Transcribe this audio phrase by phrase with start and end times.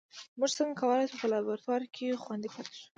[0.39, 2.87] موږ څنګه کولای شو په لابراتوار کې خوندي پاتې شو